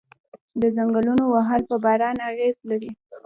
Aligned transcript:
د 0.61 0.63
ځنګلونو 0.75 1.23
وهل 1.33 1.61
په 1.69 1.75
باران 1.83 2.17
اغیز 2.29 2.57
لري؟ 2.69 2.91